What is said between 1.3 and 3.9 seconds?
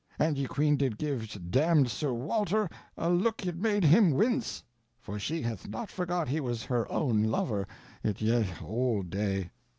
ye damn'd Sr. Walter a look yt made